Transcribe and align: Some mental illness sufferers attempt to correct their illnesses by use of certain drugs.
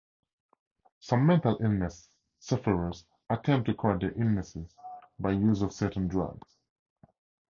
Some 0.99 1.27
mental 1.27 1.59
illness 1.61 2.09
sufferers 2.39 3.05
attempt 3.29 3.67
to 3.67 3.75
correct 3.75 4.01
their 4.01 4.17
illnesses 4.19 4.73
by 5.19 5.33
use 5.33 5.61
of 5.61 5.73
certain 5.73 6.07
drugs. 6.07 6.57